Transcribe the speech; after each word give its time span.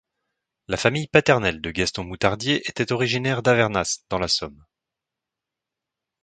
La 0.67 0.77
famille 0.77 1.05
paternelle 1.05 1.61
de 1.61 1.69
Gaston 1.69 2.03
Moutardier 2.05 2.63
était 2.67 2.91
originaire 2.91 3.43
d'Havernas 3.43 3.99
dans 4.09 4.17
la 4.17 4.27
Somme. 4.27 4.65